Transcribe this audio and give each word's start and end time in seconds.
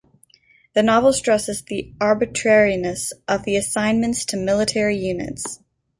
The 0.73 0.81
novel 0.81 1.13
stresses 1.13 1.61
the 1.61 1.93
arbitrariness 2.01 3.13
of 3.27 3.43
the 3.43 3.55
assignments 3.55 4.25
to 4.25 4.35
military 4.37 4.97
units. 4.97 5.59